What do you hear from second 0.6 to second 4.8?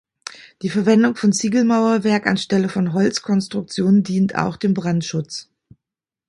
Die Verwendung von Ziegelmauerwerk anstelle von Holzkonstruktionen dient auch dem